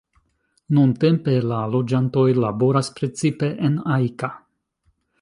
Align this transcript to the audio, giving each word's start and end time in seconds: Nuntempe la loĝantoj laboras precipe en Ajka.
Nuntempe 0.77 1.35
la 1.51 1.59
loĝantoj 1.75 2.25
laboras 2.47 2.93
precipe 2.99 3.55
en 3.69 3.81
Ajka. 3.99 4.35